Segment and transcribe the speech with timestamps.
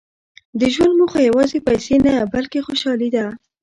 [0.59, 3.25] •د ژوند موخه یوازې پیسې نه، بلکې خوشالي ده.